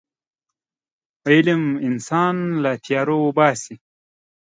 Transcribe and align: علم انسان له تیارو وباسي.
علم 1.29 1.63
انسان 1.87 2.35
له 2.63 2.71
تیارو 2.85 3.17
وباسي. 3.25 3.75